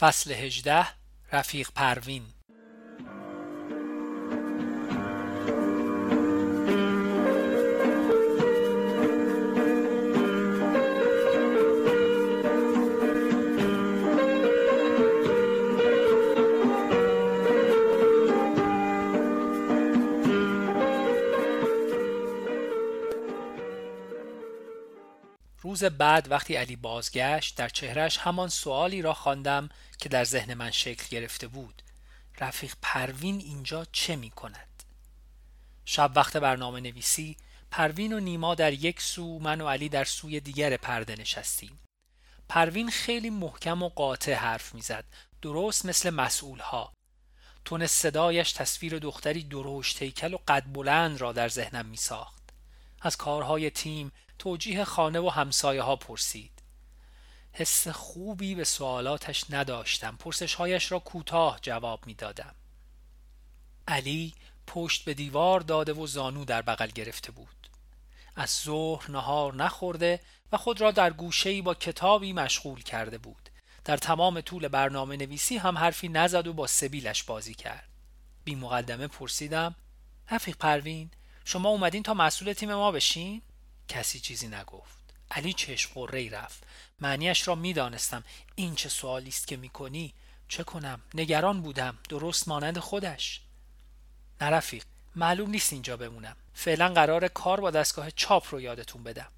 فصل 0.00 0.32
هجده 0.32 0.86
رفیق 1.32 1.70
پروین. 1.70 2.26
روز 25.70 25.84
بعد 25.84 26.30
وقتی 26.30 26.54
علی 26.54 26.76
بازگشت 26.76 27.56
در 27.56 27.68
چهرش 27.68 28.18
همان 28.18 28.48
سوالی 28.48 29.02
را 29.02 29.14
خواندم 29.14 29.68
که 29.98 30.08
در 30.08 30.24
ذهن 30.24 30.54
من 30.54 30.70
شکل 30.70 31.04
گرفته 31.10 31.46
بود. 31.46 31.82
رفیق 32.40 32.74
پروین 32.82 33.40
اینجا 33.40 33.86
چه 33.92 34.16
می 34.16 34.30
کند؟ 34.30 34.82
شب 35.84 36.12
وقت 36.14 36.36
برنامه 36.36 36.80
نویسی 36.80 37.36
پروین 37.70 38.12
و 38.12 38.20
نیما 38.20 38.54
در 38.54 38.72
یک 38.72 39.00
سو 39.00 39.38
من 39.38 39.60
و 39.60 39.68
علی 39.68 39.88
در 39.88 40.04
سوی 40.04 40.40
دیگر 40.40 40.76
پرده 40.76 41.16
نشستیم. 41.16 41.78
پروین 42.48 42.90
خیلی 42.90 43.30
محکم 43.30 43.82
و 43.82 43.88
قاطع 43.88 44.34
حرف 44.34 44.74
می‌زد 44.74 45.04
درست 45.42 45.86
مثل 45.86 46.10
مسئول 46.10 46.58
ها 46.58 46.92
تون 47.64 47.86
صدایش 47.86 48.52
تصویر 48.52 48.98
دختری 48.98 49.42
درشت 49.42 49.98
تیکل 49.98 50.34
و 50.34 50.38
قد 50.48 50.64
بلند 50.72 51.20
را 51.20 51.32
در 51.32 51.48
ذهنم 51.48 51.86
می 51.86 51.96
ساخت. 51.96 52.42
از 53.00 53.16
کارهای 53.16 53.70
تیم 53.70 54.12
توجیه 54.40 54.84
خانه 54.84 55.20
و 55.20 55.28
همسایه 55.28 55.82
ها 55.82 55.96
پرسید. 55.96 56.62
حس 57.52 57.88
خوبی 57.88 58.54
به 58.54 58.64
سوالاتش 58.64 59.44
نداشتم. 59.50 60.16
پرسشهایش 60.16 60.92
را 60.92 60.98
کوتاه 60.98 61.58
جواب 61.62 62.06
می‌دادم. 62.06 62.54
علی 63.88 64.34
پشت 64.66 65.04
به 65.04 65.14
دیوار 65.14 65.60
داده 65.60 65.92
و 65.92 66.06
زانو 66.06 66.44
در 66.44 66.62
بغل 66.62 66.86
گرفته 66.86 67.32
بود. 67.32 67.68
از 68.36 68.50
ظهر 68.50 69.10
نهار 69.10 69.54
نخورده 69.54 70.20
و 70.52 70.56
خود 70.56 70.80
را 70.80 70.90
در 70.90 71.10
گوشهی 71.10 71.62
با 71.62 71.74
کتابی 71.74 72.32
مشغول 72.32 72.82
کرده 72.82 73.18
بود. 73.18 73.48
در 73.84 73.96
تمام 73.96 74.40
طول 74.40 74.68
برنامه 74.68 75.16
نویسی 75.16 75.56
هم 75.56 75.78
حرفی 75.78 76.08
نزد 76.08 76.46
و 76.46 76.52
با 76.52 76.66
سبیلش 76.66 77.22
بازی 77.22 77.54
کرد. 77.54 77.88
بی 78.44 78.54
مقدمه 78.54 79.06
پرسیدم 79.06 79.74
رفیق 80.30 80.56
پروین 80.56 81.10
شما 81.44 81.68
اومدین 81.68 82.02
تا 82.02 82.14
مسئول 82.14 82.52
تیم 82.52 82.74
ما 82.74 82.92
بشین؟ 82.92 83.42
کسی 83.90 84.20
چیزی 84.20 84.48
نگفت. 84.48 85.00
علی 85.30 85.52
چشم 85.52 85.90
قره 85.94 86.30
رفت. 86.30 86.62
معنیش 87.00 87.48
را 87.48 87.54
می‌دانستم. 87.54 88.24
این 88.54 88.74
چه 88.74 88.88
سوالی 88.88 89.28
است 89.28 89.46
که 89.46 89.56
می‌کنی؟ 89.56 90.14
چه 90.48 90.64
کنم؟ 90.64 91.00
نگران 91.14 91.62
بودم. 91.62 91.98
درست 92.08 92.48
مانند 92.48 92.78
خودش. 92.78 93.40
نرفیق 94.40 94.84
معلوم 95.16 95.50
نیست 95.50 95.72
اینجا 95.72 95.96
بمونم. 95.96 96.36
فعلا 96.54 96.88
قرار 96.88 97.28
کار 97.28 97.60
با 97.60 97.70
دستگاه 97.70 98.10
چاپ 98.10 98.46
رو 98.50 98.60
یادتون 98.60 99.04
بدم. 99.04 99.28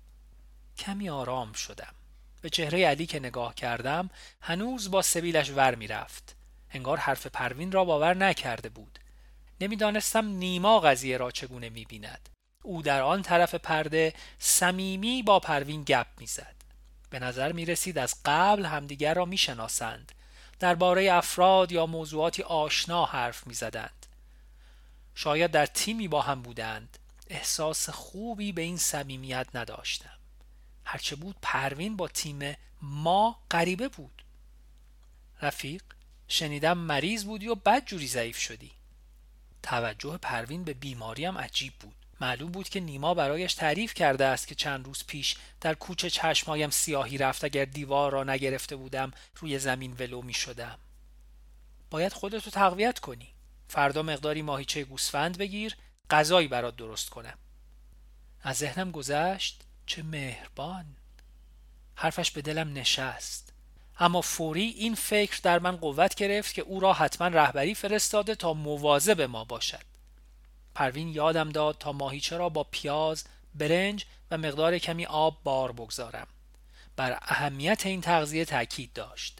کمی 0.78 1.10
آرام 1.10 1.52
شدم. 1.52 1.94
به 2.42 2.50
چهره 2.50 2.86
علی 2.86 3.06
که 3.06 3.18
نگاه 3.18 3.54
کردم 3.54 4.10
هنوز 4.40 4.90
با 4.90 5.02
سبیلش 5.02 5.50
ور 5.50 5.74
می‌رفت. 5.74 6.34
انگار 6.70 6.98
حرف 6.98 7.26
پروین 7.26 7.72
را 7.72 7.84
باور 7.84 8.14
نکرده 8.14 8.68
بود. 8.68 8.98
نمی‌دانستم 9.60 10.26
نیما 10.26 10.80
قضیه 10.80 11.16
را 11.16 11.30
چگونه 11.30 11.68
می‌بیند. 11.68 12.28
او 12.62 12.82
در 12.82 13.02
آن 13.02 13.22
طرف 13.22 13.54
پرده 13.54 14.14
صمیمی 14.38 15.22
با 15.22 15.40
پروین 15.40 15.84
گپ 15.84 16.06
می‌زد. 16.18 16.54
به 17.10 17.18
نظر 17.18 17.52
می 17.52 17.64
رسید 17.64 17.98
از 17.98 18.14
قبل 18.24 18.64
همدیگر 18.64 19.14
را 19.14 19.24
می 19.24 19.36
شناسند 19.36 20.12
درباره 20.58 21.12
افراد 21.12 21.72
یا 21.72 21.86
موضوعاتی 21.86 22.42
آشنا 22.42 23.04
حرف 23.04 23.46
می 23.46 23.54
زدند. 23.54 24.06
شاید 25.14 25.50
در 25.50 25.66
تیمی 25.66 26.08
با 26.08 26.22
هم 26.22 26.42
بودند. 26.42 26.98
احساس 27.30 27.90
خوبی 27.90 28.52
به 28.52 28.62
این 28.62 28.76
صمیمیت 28.76 29.46
نداشتم. 29.54 30.18
هرچه 30.84 31.16
بود 31.16 31.36
پروین 31.42 31.96
با 31.96 32.08
تیم 32.08 32.56
ما 32.82 33.38
غریبه 33.50 33.88
بود. 33.88 34.22
رفیق 35.42 35.82
شنیدم 36.28 36.78
مریض 36.78 37.24
بودی 37.24 37.48
و 37.48 37.54
بد 37.54 37.84
جوری 37.84 38.06
ضعیف 38.06 38.38
شدی. 38.38 38.70
توجه 39.62 40.18
پروین 40.22 40.64
به 40.64 40.74
بیماریم 40.74 41.38
عجیب 41.38 41.72
بود. 41.80 41.94
معلوم 42.22 42.50
بود 42.50 42.68
که 42.68 42.80
نیما 42.80 43.14
برایش 43.14 43.54
تعریف 43.54 43.94
کرده 43.94 44.24
است 44.24 44.48
که 44.48 44.54
چند 44.54 44.86
روز 44.86 45.04
پیش 45.06 45.36
در 45.60 45.74
کوچه 45.74 46.10
چشمایم 46.10 46.70
سیاهی 46.70 47.18
رفت 47.18 47.44
اگر 47.44 47.64
دیوار 47.64 48.12
را 48.12 48.24
نگرفته 48.24 48.76
بودم 48.76 49.10
روی 49.36 49.58
زمین 49.58 49.96
ولو 49.98 50.22
می 50.22 50.34
شدم. 50.34 50.78
باید 51.90 52.12
خودتو 52.12 52.50
تقویت 52.50 52.98
کنی. 52.98 53.28
فردا 53.68 54.02
مقداری 54.02 54.42
ماهیچه 54.42 54.84
گوسفند 54.84 55.38
بگیر 55.38 55.76
غذایی 56.10 56.48
برات 56.48 56.76
درست 56.76 57.10
کنم. 57.10 57.38
از 58.42 58.56
ذهنم 58.56 58.90
گذشت 58.90 59.62
چه 59.86 60.02
مهربان. 60.02 60.86
حرفش 61.94 62.30
به 62.30 62.42
دلم 62.42 62.72
نشست. 62.72 63.52
اما 63.98 64.20
فوری 64.20 64.68
این 64.68 64.94
فکر 64.94 65.40
در 65.42 65.58
من 65.58 65.76
قوت 65.76 66.14
گرفت 66.14 66.54
که 66.54 66.62
او 66.62 66.80
را 66.80 66.92
حتما 66.92 67.28
رهبری 67.28 67.74
فرستاده 67.74 68.34
تا 68.34 68.54
مواظب 68.54 69.20
ما 69.20 69.44
باشد. 69.44 69.91
پروین 70.74 71.08
یادم 71.08 71.48
داد 71.48 71.76
تا 71.78 71.92
ماهیچه 71.92 72.36
را 72.36 72.48
با 72.48 72.64
پیاز، 72.64 73.24
برنج 73.54 74.04
و 74.30 74.38
مقدار 74.38 74.78
کمی 74.78 75.06
آب 75.06 75.38
بار 75.44 75.72
بگذارم. 75.72 76.26
بر 76.96 77.18
اهمیت 77.22 77.86
این 77.86 78.00
تغذیه 78.00 78.44
تاکید 78.44 78.92
داشت. 78.92 79.38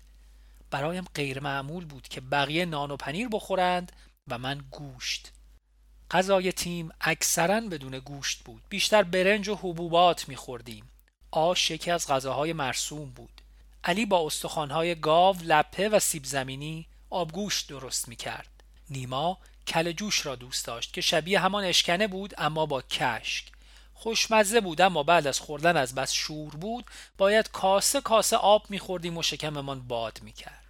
برایم 0.71 1.04
غیر 1.15 1.41
معمول 1.41 1.84
بود 1.84 2.09
که 2.09 2.21
بقیه 2.21 2.65
نان 2.65 2.91
و 2.91 2.97
پنیر 2.97 3.28
بخورند 3.28 3.92
و 4.28 4.38
من 4.38 4.65
گوشت. 4.71 5.32
غذای 6.10 6.53
تیم 6.53 6.91
اکثرا 7.00 7.60
بدون 7.60 7.98
گوشت 7.98 8.44
بود. 8.44 8.62
بیشتر 8.69 9.03
برنج 9.03 9.48
و 9.48 9.54
حبوبات 9.54 10.28
میخوردیم. 10.28 10.91
آش 11.31 11.71
یکی 11.71 11.91
از 11.91 12.06
غذاهای 12.06 12.53
مرسوم 12.53 13.10
بود. 13.10 13.41
علی 13.84 14.06
با 14.06 14.26
استخوانهای 14.26 14.94
گاو، 14.94 15.37
لپه 15.42 15.88
و 15.88 15.98
سیب 15.98 16.25
زمینی 16.25 16.87
آبگوشت 17.10 17.69
درست 17.69 18.09
می‌کرد. 18.09 18.62
نیما 18.91 19.38
کل 19.66 19.92
جوش 19.92 20.26
را 20.26 20.36
دوست 20.36 20.66
داشت 20.66 20.92
که 20.92 21.00
شبیه 21.00 21.40
همان 21.40 21.64
اشکنه 21.64 22.06
بود 22.06 22.34
اما 22.38 22.66
با 22.66 22.82
کشک. 22.82 23.44
خوشمزه 23.94 24.60
بود 24.60 24.80
اما 24.80 25.02
بعد 25.02 25.26
از 25.26 25.40
خوردن 25.40 25.76
از 25.76 25.94
بس 25.94 26.12
شور 26.12 26.56
بود. 26.56 26.84
باید 27.18 27.50
کاسه 27.50 28.00
کاسه 28.00 28.36
آب 28.36 28.66
میخوردیم 28.70 29.18
و 29.18 29.22
شکممان 29.22 29.88
باد 29.88 30.18
می‌کرد. 30.22 30.64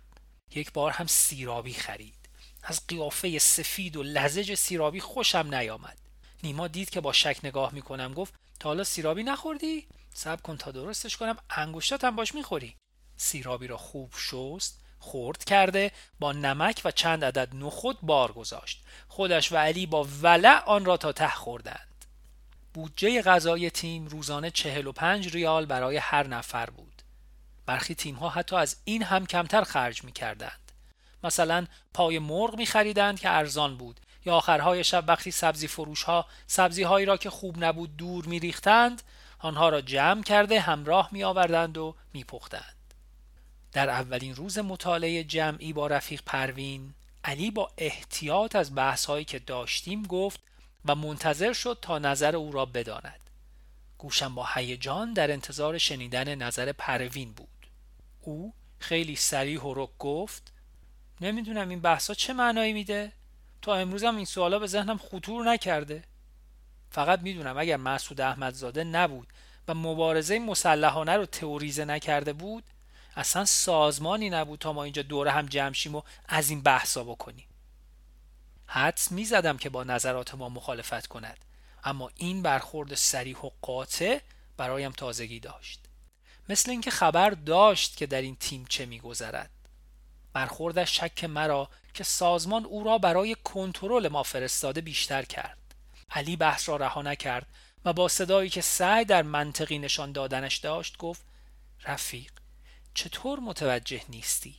یک 0.55 0.73
بار 0.73 0.91
هم 0.91 1.07
سیرابی 1.07 1.75
خرید. 1.75 2.15
از 2.63 2.87
قیافه 2.87 3.39
سفید 3.39 3.97
و 3.97 4.03
لزج 4.03 4.55
سیرابی 4.55 5.01
خوشم 5.01 5.55
نیامد. 5.55 5.99
نیما 6.43 6.69
دید 6.69 6.91
که 6.91 7.01
با 7.01 7.13
شک 7.13 7.39
نگاه 7.45 7.75
می‌کنم. 7.75 8.15
گفت 8.15 8.35
تا 8.61 8.69
حالا 8.69 8.85
سیرابی 8.85 9.23
نخوردی؟ 9.23 9.87
صبر 10.15 10.43
کن 10.43 10.57
تا 10.57 10.71
درستش 10.71 11.17
کنم. 11.17 11.37
انگشتاتم 11.51 12.17
باش 12.17 12.35
می‌خوری. 12.35 12.77
سیرابی 13.17 13.67
را 13.67 13.77
خوب 13.77 14.13
شست. 14.17 14.82
خورد 15.03 15.45
کرده 15.45 15.93
با 16.21 16.33
نمک 16.33 16.81
و 16.85 16.91
چند 16.91 17.25
عدد 17.25 17.49
نخود 17.55 17.99
بار 18.03 18.33
گذاشت. 18.33 18.83
خودش 19.09 19.53
و 19.53 19.57
علی 19.57 19.87
با 19.87 20.07
ولع 20.23 20.65
آن 20.67 20.85
را 20.85 20.97
تا 20.97 21.13
ته 21.13 21.29
خوردند. 21.29 22.05
بودجه 22.75 23.23
غذای 23.23 23.71
تیم 23.71 24.07
روزانه 24.07 24.51
45 24.51 25.35
ریال 25.35 25.67
برای 25.67 25.97
هر 25.97 26.27
نفر 26.27 26.71
بود. 26.71 27.03
برخی 27.67 27.95
تیم 27.95 28.15
ها 28.15 28.29
حتی 28.29 28.57
از 28.57 28.77
این 28.85 29.03
هم 29.03 29.27
کمتر 29.27 29.63
خرج 29.63 30.05
می 30.05 30.13
کردند 30.13 30.73
مثلا 31.25 31.67
پای 31.95 32.19
مرغ 32.19 32.57
می 32.57 32.67
خریدند 32.67 33.21
که 33.21 33.31
ارزان 33.31 33.77
بود 33.77 34.01
یا 34.25 34.37
آخرهای 34.37 34.85
شب 34.85 35.05
وقتی 35.09 35.31
سبزی 35.31 35.69
فروش 35.69 36.03
ها 36.03 36.27
سبزی 36.47 36.83
هایی 36.83 37.07
را 37.07 37.17
که 37.17 37.31
خوب 37.31 37.65
نبود 37.65 37.97
دور 37.97 38.27
می 38.27 38.39
ریختند 38.41 39.03
آنها 39.39 39.69
را 39.69 39.81
جمع 39.81 40.23
کرده 40.23 40.61
همراه 40.61 41.09
می 41.13 41.25
آوردند 41.25 41.79
و 41.79 41.95
می 42.13 42.25
پختند. 42.25 42.82
در 43.73 43.91
اولین 43.91 44.35
روز 44.35 44.59
مطالعه 44.59 45.25
جمعی 45.25 45.73
با 45.73 45.87
رفیق 45.87 46.23
پروین 46.27 46.95
علی 47.25 47.51
با 47.51 47.73
احتیاط 47.79 48.57
از 48.57 48.75
بحثهایی 48.75 49.25
که 49.25 49.39
داشتیم 49.39 50.03
گفت 50.03 50.41
و 50.85 50.95
منتظر 50.95 51.53
شد 51.53 51.79
تا 51.83 51.99
نظر 51.99 52.37
او 52.37 52.53
را 52.53 52.67
بداند. 52.67 53.21
گوشم 53.99 54.35
با 54.35 54.49
هیجان 54.55 55.13
در 55.13 55.31
انتظار 55.31 55.79
شنیدن 55.79 56.35
نظر 56.35 56.73
پروین 56.73 57.33
بود. 57.33 57.49
او 58.21 58.55
خیلی 58.79 59.17
سریح 59.17 59.61
و 59.61 59.75
رک 59.77 59.91
گفت 59.99 60.53
نمی‌دونم 61.21 61.69
این 61.69 61.81
بحثا 61.81 62.15
چه 62.15 62.33
معنایی 62.33 62.73
میده؟ 62.73 63.13
تا 63.63 63.75
امروزم 63.75 64.17
این 64.17 64.25
سوالا 64.25 64.59
به 64.59 64.67
ذهنم 64.67 64.99
خطور 64.99 65.53
نکرده. 65.53 66.05
فقط 66.91 67.21
می‌دونم 67.21 67.59
اگر 67.59 67.77
مسعود 67.77 68.21
احمدزاده 68.21 68.85
نبود 68.85 69.29
و 69.69 69.75
مبارزه 69.75 70.39
مسلحانه 70.39 71.17
رو 71.17 71.27
تئوریزه 71.27 71.85
نکرده 71.85 72.33
بود 72.33 72.65
اصلا 73.17 73.45
سازمانی 73.45 74.31
نبود 74.31 74.59
تا 74.59 74.73
ما 74.73 74.85
اینجا 74.85 75.03
دوره 75.03 75.31
هم 75.31 75.47
جمع 75.47 75.73
شیم 75.73 75.95
و 75.95 76.03
از 76.29 76.51
این 76.51 76.63
بحثا 76.63 77.05
بکنیم. 77.05 77.47
حدس 78.67 79.13
می‌زدم 79.13 79.57
که 79.57 79.71
با 79.71 79.85
نظرات 79.85 80.35
ما 80.35 80.49
مخالفت 80.49 81.07
کند. 81.07 81.39
اما 81.85 82.11
این 82.17 82.43
برخورد 82.43 82.95
سریح 82.95 83.39
و 83.39 83.51
قاطع 83.63 84.19
برایم 84.57 84.93
تازگی 84.93 85.41
داشت. 85.41 85.81
مثل 86.49 86.71
اینکه 86.71 86.91
خبر 86.91 87.31
داشت 87.31 87.97
که 87.97 88.07
در 88.07 88.23
این 88.23 88.37
تیم 88.37 88.65
چه 88.69 88.87
میگذرد. 88.87 89.51
برخوردش 90.33 90.97
شک 91.01 91.25
مرا 91.25 91.69
که 91.95 92.05
سازمان 92.05 92.65
او 92.65 92.85
را 92.85 92.99
برای 92.99 93.37
کنترل 93.45 94.09
ما 94.09 94.23
فرستاده 94.23 94.81
بیشتر 94.81 95.23
کرد. 95.23 95.59
علی 96.11 96.37
بحث 96.37 96.69
را 96.69 96.77
رها 96.77 97.03
نکرد 97.03 97.47
و 97.85 97.93
با 97.93 98.09
صدایی 98.09 98.51
که 98.51 98.61
سعی 98.61 99.05
در 99.05 99.23
منطقی 99.23 99.79
نشان 99.79 100.13
دادنش 100.13 100.57
داشت 100.57 100.97
گفت 100.97 101.23
رفیق 101.85 102.33
چطور 102.95 103.41
متوجه 103.41 104.03
نیستی؟ 104.09 104.55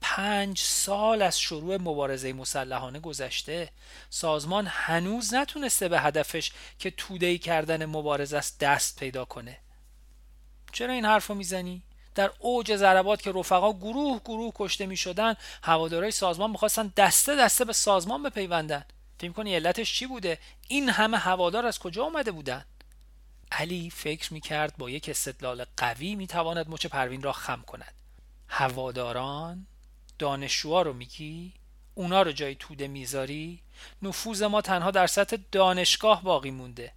پنج 0.00 0.58
سال 0.58 1.22
از 1.22 1.40
شروع 1.40 1.76
مبارزه 1.76 2.32
مسلحانه 2.32 3.00
گذشته. 3.00 3.70
سازمان 4.10 4.66
هنوز 4.66 5.34
نتونسته 5.34 5.88
به 5.88 6.00
هدفش 6.00 6.52
که 6.78 6.90
تودهی 6.90 7.38
کردن 7.38 7.86
مبارزه 7.86 8.36
است 8.36 8.58
دست 8.60 8.98
پیدا 8.98 9.24
کنه. 9.24 9.58
چرا 10.72 10.92
این 10.92 11.04
حرف 11.04 11.26
رو 11.26 11.34
می‌زنی؟ 11.34 11.82
در 12.14 12.30
اوج 12.38 12.76
ضربات 12.76 13.22
که 13.22 13.32
رفقا 13.32 13.72
گروه 13.72 14.20
گروه 14.24 14.52
کشته 14.54 14.86
می 14.86 14.96
شدن 14.96 15.34
هوادارای 15.62 16.10
سازمان 16.10 16.50
می‌خواستن 16.50 16.92
دسته 16.96 17.36
دسته 17.36 17.64
به 17.64 17.72
سازمان 17.72 18.22
بپیوندن. 18.22 18.84
فکر 19.18 19.32
کنی 19.32 19.54
علتش 19.54 19.94
چی 19.94 20.06
بوده؟ 20.06 20.38
این 20.68 20.88
همه 20.88 21.18
هوادار 21.18 21.66
از 21.66 21.78
کجا 21.78 22.04
آمده 22.04 22.32
بودن؟ 22.32 22.64
علی 23.52 23.90
فکر 23.90 24.32
می 24.32 24.40
کرد 24.40 24.76
با 24.76 24.90
یک 24.90 25.08
استدلال 25.08 25.64
قوی 25.76 26.14
می 26.14 26.26
تواند 26.26 26.68
مچ 26.68 26.86
پروین 26.86 27.22
را 27.22 27.32
خم 27.32 27.62
کند. 27.66 27.94
هواداران 28.48 29.66
دانشجوها 30.18 30.82
رو 30.82 30.92
میگی؟ 30.92 31.52
اونا 31.94 32.22
رو 32.22 32.32
جای 32.32 32.54
توده 32.54 32.88
می‌ذاری؟ 32.88 33.60
نفوذ 34.02 34.42
ما 34.42 34.60
تنها 34.60 34.90
در 34.90 35.06
سطح 35.06 35.36
دانشگاه 35.52 36.22
باقی 36.22 36.50
مونده. 36.50 36.92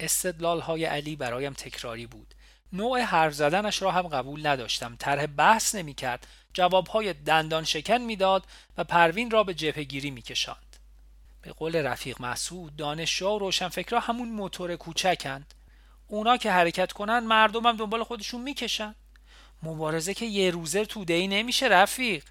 استدلال 0.00 0.60
های 0.60 0.84
علی 0.84 1.16
برایم 1.16 1.52
تکراری 1.52 2.06
بود. 2.06 2.34
نوع 2.72 3.00
حرف 3.00 3.34
زدنش 3.34 3.82
را 3.82 3.90
هم 3.90 4.08
قبول 4.08 4.46
نداشتم. 4.46 4.96
طرح 4.96 5.26
بحث 5.26 5.74
نمی 5.74 5.94
کرد 5.94 6.26
جوابهای 6.52 7.12
دندان 7.12 7.64
شکن 7.64 7.98
می‌داد 7.98 8.44
و 8.78 8.84
پروین 8.84 9.30
را 9.30 9.44
به 9.44 9.54
جبهگیری 9.54 10.10
میکشاند. 10.10 10.67
به 11.42 11.52
قول 11.52 11.76
رفیق 11.76 12.22
مسعود 12.22 12.76
دانشجو 12.76 13.28
و 13.28 13.38
روشنفکرا 13.38 14.00
همون 14.00 14.28
موتور 14.28 14.76
کوچکند 14.76 15.54
اونا 16.08 16.36
که 16.36 16.52
حرکت 16.52 16.92
کنن 16.92 17.18
مردم 17.18 17.66
هم 17.66 17.76
دنبال 17.76 18.04
خودشون 18.04 18.40
می‌کشن. 18.40 18.94
مبارزه 19.62 20.14
که 20.14 20.26
یه 20.26 20.50
روزه 20.50 20.84
توده 20.84 21.14
ای 21.14 21.28
نمیشه 21.28 21.66
رفیق. 21.66 22.24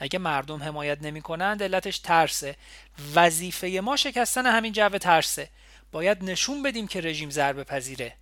اگه 0.00 0.18
مردم 0.18 0.62
حمایت 0.62 1.02
نمی‌کنند 1.02 1.62
علتش 1.62 1.98
ترسه. 1.98 2.56
وظیفه 3.14 3.80
ما 3.82 3.96
شکستن 3.96 4.46
همین 4.46 4.72
جو 4.72 4.88
ترسه. 4.88 5.50
باید 5.92 6.24
نشون 6.24 6.62
بدیم 6.62 6.86
که 6.86 7.00
رژیم 7.00 7.30
ضربه 7.30 7.64
پذیره. 7.64 8.16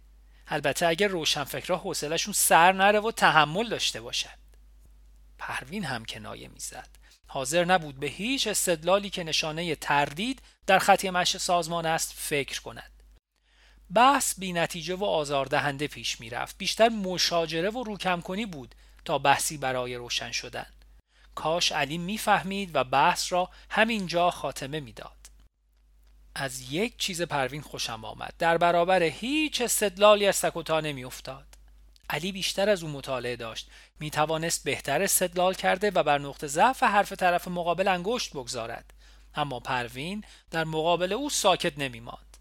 البته 0.49 0.87
اگر 0.87 1.09
روشنفکرها 1.09 1.79
حوصلشون 1.79 2.33
سر 2.33 2.73
نره 2.73 3.01
و 3.01 3.11
تحمل 3.11 3.69
داشته 3.69 4.01
باشد 4.01 4.43
پروین 5.39 5.85
هم 5.85 6.05
کنایه 6.05 6.49
می‌زد. 6.49 7.02
حاضر 7.33 7.65
نبود 7.65 8.01
به 8.01 8.07
هیچ 8.07 8.47
استدلالی 8.47 9.11
که 9.11 9.25
نشانه 9.25 9.75
تردید 9.75 10.43
در 10.67 10.79
خطی 10.79 11.11
مش 11.11 11.37
سازمان 11.37 11.87
است 11.87 12.13
فکر 12.17 12.63
کند 12.63 12.93
بحث 13.95 14.39
بی 14.39 14.53
نتیجه 14.53 14.95
و 14.95 15.05
آزاردهنده 15.05 15.87
پیش 15.87 16.21
می 16.21 16.31
رفت. 16.31 16.59
بیشتر 16.59 16.89
مشاجره 16.89 17.71
و 17.71 17.85
روکم 17.85 18.21
کنی 18.21 18.47
بود 18.47 18.75
تا 19.05 19.19
بحثی 19.19 19.57
برای 19.59 19.95
روشن 19.95 20.31
شدن. 20.33 20.67
کاش 21.35 21.73
علی 21.73 21.99
می‌فهمید 21.99 22.71
و 22.75 22.85
بحث 22.85 23.33
را 23.33 23.51
همینجا 23.71 24.31
خاتمه 24.31 24.81
می‌داد. 24.81 25.31
از 26.35 26.73
یک 26.73 26.97
چیز 26.97 27.23
پروین 27.23 27.63
خوشم 27.63 28.05
آمد. 28.05 28.35
در 28.39 28.59
برابر 28.59 29.03
هیچ 29.03 29.61
استدلالی 29.61 30.27
از 30.27 30.37
سکوتا 30.37 30.81
نمی 30.81 31.05
افتاد. 31.05 31.52
علی 32.11 32.33
بیشتر 32.33 32.69
از 32.69 32.83
او 32.83 32.89
مطالعه 32.89 33.37
داشت. 33.37 33.71
می 34.01 34.11
توانست 34.11 34.65
بهتر 34.65 35.03
استدلال 35.03 35.55
کرده 35.55 35.91
و 35.91 36.03
بر 36.03 36.19
نقطه 36.19 36.47
ضعف 36.47 36.83
حرف 36.83 37.13
طرف 37.13 37.49
مقابل 37.49 37.89
انگشت 37.89 38.31
بگذارد. 38.31 38.93
اما 39.35 39.61
پروین 39.61 40.25
در 40.51 40.65
مقابل 40.65 41.13
او 41.13 41.31
ساکت 41.31 41.79
نمی 41.79 42.01
ماند. 42.01 42.37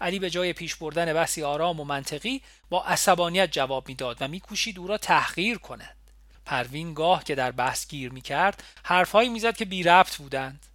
علی 0.00 0.18
به 0.18 0.30
جای 0.30 0.52
پیش 0.52 0.74
بردن 0.76 1.12
بحثی 1.12 1.42
آرام 1.42 1.80
و 1.80 1.84
منطقی 1.84 2.42
با 2.70 2.84
عصبانیت 2.84 3.52
جواب 3.52 3.88
می‌داد 3.88 4.16
و 4.20 4.28
میکوشید 4.28 4.78
او 4.78 4.86
را 4.86 4.98
تحقیر 4.98 5.58
کند 5.58 5.96
پروین 6.44 6.94
گاه 6.94 7.24
که 7.24 7.34
در 7.34 7.50
بحث 7.50 7.88
گیر 7.88 8.12
می‌کرد 8.12 8.62
حرفهایی 8.82 9.28
می‌زد 9.28 9.56
که 9.56 9.64
بی 9.64 9.82
ربط 9.82 10.16
بودند 10.16 10.66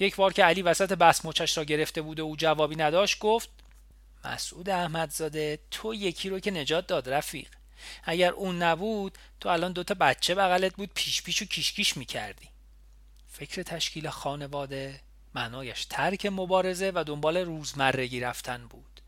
یک 0.00 0.16
بار 0.16 0.32
که 0.32 0.44
علی 0.44 0.62
وسط 0.62 0.92
بحث 0.92 1.24
مچش 1.24 1.58
را 1.58 1.64
گرفته 1.64 2.02
بود 2.02 2.20
و 2.20 2.24
او 2.24 2.36
جوابی 2.36 2.76
نداشت 2.76 3.18
گفت 3.18 3.48
مسعود 4.24 4.70
احمدزاده 4.70 5.58
تو 5.70 5.94
یکی 5.94 6.28
رو 6.28 6.40
که 6.40 6.50
نجات 6.50 6.86
داد 6.86 7.10
رفیق 7.10 7.48
اگر 8.04 8.32
اون 8.32 8.62
نبود 8.62 9.18
تو 9.40 9.48
الان 9.48 9.72
دوتا 9.72 9.94
بچه 9.94 10.34
بغلت 10.34 10.76
بود 10.76 10.90
پیش 10.94 11.22
پیش 11.22 11.42
و 11.42 11.44
کیش 11.44 11.96
می‌کردی. 11.96 12.48
فکر 13.32 13.62
تشکیل 13.62 14.08
خانواده 14.08 15.00
معنایش 15.34 15.84
ترک 15.84 16.26
مبارزه 16.26 16.92
و 16.94 17.04
دنبال 17.06 17.36
روزمرگی 17.36 18.20
رفتن 18.20 18.66
بود. 18.66 19.00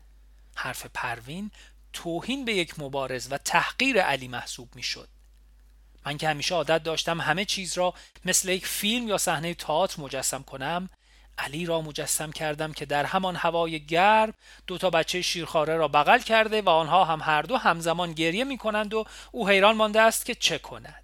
حرف 0.55 0.85
پروین 0.93 1.51
توهین 1.93 2.45
به 2.45 2.53
یک 2.53 2.79
مبارز 2.79 3.27
و 3.31 3.37
تحقیر 3.37 4.01
علی 4.01 4.27
محسوب 4.27 4.75
می 4.75 4.83
شد 4.83 5.07
من 6.05 6.17
که 6.17 6.29
همیشه 6.29 6.55
عادت 6.55 6.83
داشتم 6.83 7.21
همه 7.21 7.45
چیز 7.45 7.77
را 7.77 7.93
مثل 8.25 8.49
یک 8.49 8.67
فیلم 8.67 9.07
یا 9.07 9.17
صحنه 9.17 9.53
تئاتر 9.53 10.01
مجسم 10.01 10.43
کنم 10.43 10.89
علی 11.37 11.65
را 11.65 11.81
مجسم 11.81 12.31
کردم 12.31 12.73
که 12.73 12.85
در 12.85 13.05
همان 13.05 13.35
هوای 13.35 13.85
گرم 13.85 14.33
دو 14.67 14.77
تا 14.77 14.89
بچه 14.89 15.21
شیرخواره 15.21 15.75
را 15.75 15.87
بغل 15.87 16.19
کرده 16.19 16.61
و 16.61 16.69
آنها 16.69 17.05
هم 17.05 17.21
هر 17.21 17.41
دو 17.41 17.57
همزمان 17.57 18.13
گریه 18.13 18.43
می 18.43 18.57
کنند 18.57 18.93
و 18.93 19.05
او 19.31 19.49
حیران 19.49 19.75
مانده 19.75 20.01
است 20.01 20.25
که 20.25 20.35
چه 20.35 20.59
کند. 20.59 21.03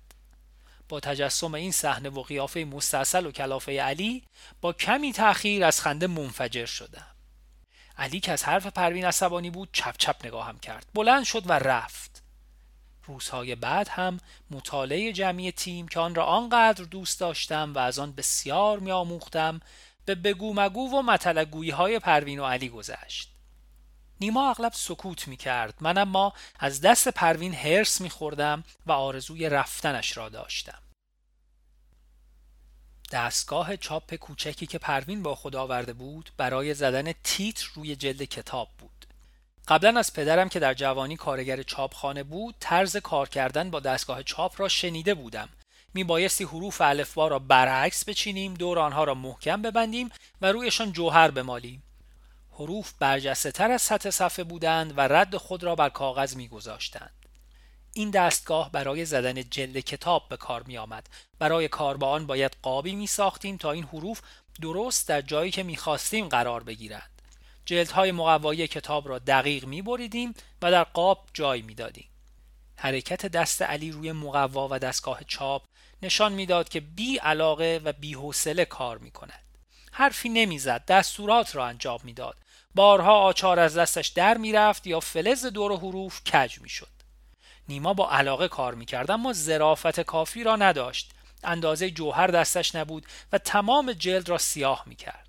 با 0.89 1.00
تجسم 1.00 1.53
این 1.53 1.71
صحنه 1.71 2.09
و 2.09 2.21
قیافه 2.21 2.59
مستاصل 2.59 3.25
و 3.25 3.31
کلافه 3.31 3.81
علی 3.81 4.24
با 4.62 4.74
کمی 4.74 5.13
تأخیر 5.13 5.65
از 5.65 5.81
خنده 5.81 6.07
منفجر 6.07 6.65
شدم. 6.65 7.07
علی 7.97 8.19
که 8.19 8.31
از 8.31 8.44
حرف 8.44 8.68
پروین 8.68 9.06
عصبانی 9.06 9.49
بود 9.49 9.69
چپ 9.73 9.95
چپ 9.97 10.25
نگاهم 10.25 10.59
کرد. 10.59 10.85
بلند 10.94 11.23
شد 11.23 11.49
و 11.49 11.54
رفت. 11.54 12.23
روزهای 13.07 13.56
بعد 13.56 13.87
هم 13.87 14.19
مطالعه 14.52 15.13
جمعی 15.13 15.52
تیم 15.52 15.87
که 15.87 15.99
آن 15.99 16.16
را 16.16 16.25
آنقدر 16.25 16.83
دوست 16.83 17.19
داشتم 17.19 17.73
و 17.75 17.80
از 17.80 17.99
آن 17.99 18.11
بسیار 18.11 18.80
میآموختم 18.80 19.61
به 20.07 20.16
بگو 20.16 20.54
مگو 20.54 20.90
و 20.90 21.02
مطلقگویی 21.02 21.69
های 21.69 21.99
پروین 21.99 22.40
و 22.40 22.45
علی 22.45 22.69
گذشت. 22.69 23.30
نیما 24.21 24.49
اغلب 24.49 24.71
سکوت 24.76 25.28
می 25.28 25.37
کرد 25.37 25.73
من 25.81 25.97
اما 25.97 26.33
از 26.59 26.81
دست 26.81 27.07
پروین 27.07 27.54
هرس 27.54 28.02
می 28.02 28.09
خوردم 28.09 28.64
و 28.85 28.92
آرزوی 28.92 29.49
رفتنش 29.49 30.18
را 30.18 30.30
داشتم. 30.30 30.80
دستگاه 33.11 33.78
چاپ 33.78 34.16
کوچکی 34.16 34.66
که 34.66 34.78
پروین 34.78 35.23
با 35.23 35.35
خود 35.35 35.56
آورده 35.56 35.94
بود 35.94 36.31
برای 36.37 36.73
زدن 36.73 37.11
تیتر 37.23 37.69
روی 37.76 37.95
جلد 37.95 38.23
کتاب 38.23 38.69
بود. 38.78 39.06
قبلا 39.68 39.99
از 39.99 40.14
پدرم 40.14 40.49
که 40.49 40.59
در 40.59 40.73
جوانی 40.73 41.18
کارگر 41.18 41.64
چاپخانه 41.64 42.23
بود 42.23 42.56
طرز 42.59 42.97
کار 42.97 43.30
کردن 43.30 43.71
با 43.71 43.80
دستگاه 43.80 44.23
چاپ 44.23 44.61
را 44.61 44.68
شنیده 44.68 45.14
بودم. 45.14 45.49
می 45.97 46.04
بایستی 46.04 46.44
حروف 46.44 46.81
الفبا 46.81 47.27
را 47.27 47.39
برعکس 47.39 48.09
بچینیم 48.09 48.54
دور 48.54 48.80
آنها 48.80 49.04
را 49.04 49.13
محکم 49.13 49.61
ببندیم 49.61 50.09
و 50.42 50.51
رویشان 50.51 50.92
جوهر 50.92 51.31
بمالیم 51.31 51.83
حروف 52.51 52.94
برجسته 52.99 53.51
تر 53.51 53.71
از 53.71 53.81
سطح 53.81 54.09
صفحه 54.09 54.44
بودند 54.44 54.97
و 54.97 55.01
رد 55.01 55.37
خود 55.37 55.63
را 55.63 55.75
بر 55.75 55.89
کاغذ 55.89 56.35
می 56.35 56.47
گذاشتند. 56.47 57.13
این 57.94 58.11
دستگاه 58.11 58.71
برای 58.71 59.06
زدن 59.06 59.44
جلد 59.44 59.80
کتاب 59.80 60.30
به 60.30 60.37
کار 60.37 60.63
می 60.63 60.77
آمد. 60.77 61.09
برای 61.39 61.68
کار 61.68 61.97
با 61.97 62.09
آن 62.09 62.27
باید 62.27 62.57
قابی 62.61 62.95
می 62.95 63.07
ساختیم 63.07 63.57
تا 63.57 63.71
این 63.71 63.83
حروف 63.83 64.21
درست 64.61 65.07
در 65.07 65.21
جایی 65.21 65.51
که 65.51 65.63
می 65.63 65.77
خواستیم 65.77 66.27
قرار 66.27 66.63
بگیرند. 66.63 67.21
جلدهای 67.66 68.11
مقوایی 68.11 68.68
کتاب 68.68 69.09
را 69.09 69.19
دقیق 69.19 69.66
می 69.66 69.81
بریدیم 69.81 70.33
و 70.61 70.71
در 70.71 70.83
قاب 70.83 71.30
جای 71.33 71.61
می 71.61 71.75
دادیم. 71.75 72.07
حرکت 72.75 73.25
دست 73.25 73.61
علی 73.61 73.92
روی 73.92 74.11
مقوا 74.11 74.68
و 74.71 74.80
دستگاه 74.80 75.23
چاپ 75.27 75.63
نشان 76.01 76.31
می‌داد 76.33 76.69
که 76.69 76.80
بی 76.80 77.18
علاقه 77.18 77.81
و 77.83 77.94
بی 77.94 78.13
حوصله 78.13 78.66
کار 78.66 78.97
می 78.97 79.11
کند. 79.11 79.44
حرفی 79.92 80.30
نمی‌زد 80.30 80.85
دستورات 80.85 81.56
را 81.56 81.66
انجام 81.66 81.99
می‌داد. 82.04 82.35
بارها 82.75 83.19
آچار 83.19 83.59
از 83.59 83.77
دستش 83.77 84.07
در 84.07 84.37
می‌رفت 84.37 84.87
یا 84.87 84.99
فلز 84.99 85.45
دور 85.45 85.77
حروف 85.77 86.23
کج 86.23 86.61
می‌شد. 86.61 86.97
نیما 87.69 87.94
با 87.94 88.11
علاقه 88.11 88.47
کار 88.47 88.75
می‌کرد 88.75 89.11
اما 89.11 89.33
ظرافت 89.33 89.99
کافی 89.99 90.44
را 90.44 90.56
نداشت. 90.56 91.11
اندازه 91.44 91.92
جوهر 91.92 92.27
دستش 92.27 92.75
نبود 92.75 93.06
و 93.31 93.37
تمام 93.37 93.94
جلد 93.94 94.30
را 94.30 94.37
سیاه 94.37 94.83
می‌کرد. 94.85 95.27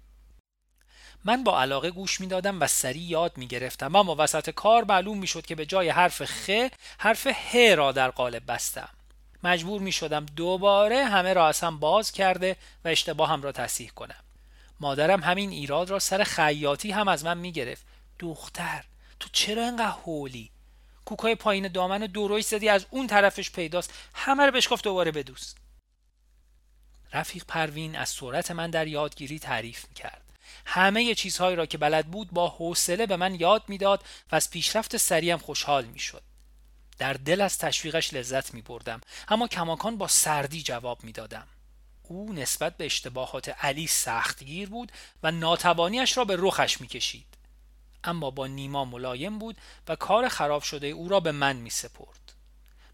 من 1.24 1.44
با 1.44 1.60
علاقه 1.60 1.90
گوش 1.90 2.20
می‌دادم 2.20 2.60
و 2.60 2.66
سریع 2.66 3.02
یاد 3.02 3.38
می‌گرفتم 3.38 3.96
اما 3.96 4.16
وسط 4.18 4.50
کار 4.50 4.84
معلوم 4.84 5.18
می‌شد 5.18 5.46
که 5.46 5.54
به 5.54 5.66
جای 5.66 5.88
حرف 5.88 6.24
خ 6.24 6.50
حرف 6.98 7.26
ه 7.26 7.74
را 7.74 7.92
در 7.92 8.10
قالب 8.10 8.42
بستم. 8.52 8.88
مجبور 9.42 9.80
می 9.80 9.92
شدم 9.92 10.26
دوباره 10.26 11.04
همه 11.04 11.32
را 11.32 11.48
از 11.48 11.60
هم 11.60 11.78
باز 11.78 12.12
کرده 12.12 12.56
و 12.84 12.88
اشتباهم 12.88 13.42
را 13.42 13.52
تصحیح 13.52 13.90
کنم. 13.90 14.24
مادرم 14.80 15.22
همین 15.22 15.50
ایراد 15.50 15.90
را 15.90 15.98
سر 15.98 16.24
خیاطی 16.24 16.90
هم 16.90 17.08
از 17.08 17.24
من 17.24 17.38
می‌گرفت. 17.38 17.84
دختر 18.18 18.84
تو 19.20 19.28
چرا 19.32 19.66
انقدر 19.66 19.96
هولی؟ 20.06 20.50
کوکای 21.04 21.34
پایین 21.34 21.68
دامن 21.68 21.98
دوروی 21.98 22.42
زدی 22.42 22.68
از 22.68 22.86
اون 22.90 23.06
طرفش 23.06 23.50
پیداست. 23.50 23.94
همه 24.14 24.46
رو 24.46 24.52
بشکاف 24.52 24.82
دوباره 24.82 25.10
بدوست 25.10 25.56
رفیق 27.12 27.44
پروین 27.44 27.96
از 27.96 28.08
سرعت 28.08 28.50
من 28.50 28.70
در 28.70 28.86
یادگیری 28.86 29.38
تعریف 29.38 29.84
کرد. 29.94 30.22
همه 30.64 31.14
چیزهایی 31.14 31.56
را 31.56 31.66
که 31.66 31.78
بلد 31.78 32.06
بود 32.06 32.30
با 32.30 32.48
حوصله 32.48 33.06
به 33.06 33.16
من 33.16 33.34
یاد 33.34 33.62
می‌داد 33.68 34.04
و 34.32 34.36
از 34.36 34.50
پیشرفت 34.50 34.96
سریم 34.96 35.38
خوشحال 35.38 35.84
می‌شد. 35.84 36.22
در 36.98 37.12
دل 37.12 37.40
از 37.40 37.58
تشویقش 37.58 38.14
لذت 38.14 38.54
می 38.54 38.62
بردم 38.62 39.00
اما 39.28 39.48
کماکان 39.48 39.96
با 39.96 40.08
سردی 40.08 40.62
جواب 40.62 41.04
می 41.04 41.12
دادم. 41.12 41.46
او 42.02 42.32
نسبت 42.32 42.76
به 42.76 42.84
اشتباهات 42.86 43.48
علی 43.48 43.86
سختگیر 43.86 44.68
بود 44.68 44.92
و 45.22 45.30
ناتوانیش 45.30 46.16
را 46.16 46.24
به 46.24 46.36
رخش 46.38 46.80
می 46.80 46.86
کشید. 46.86 47.26
اما 48.04 48.30
با 48.30 48.46
نیما 48.46 48.84
ملایم 48.84 49.38
بود 49.38 49.56
و 49.88 49.96
کار 49.96 50.28
خراب 50.28 50.62
شده 50.62 50.86
او 50.86 51.08
را 51.08 51.20
به 51.20 51.32
من 51.32 51.56
می 51.56 51.70
سپرد. 51.70 52.32